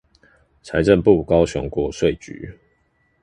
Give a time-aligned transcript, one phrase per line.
[0.63, 2.57] 財政部高雄國稅局